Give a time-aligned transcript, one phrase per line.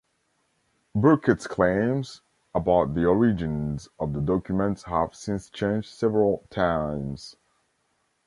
[0.95, 2.21] Burkett's claims
[2.55, 7.35] about the origins of the documents have since changed several times.